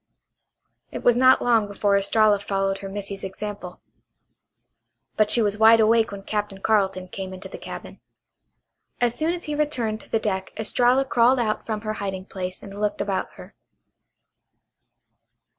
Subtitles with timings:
[0.89, 3.81] It was not long before Estralla followed her missy's example.
[5.15, 7.99] But she was wide awake when Captain Carleton came into the cabin.
[8.99, 12.63] As soon as he returned to the deck Estralla crawled out from her hiding place
[12.63, 13.53] and looked about her.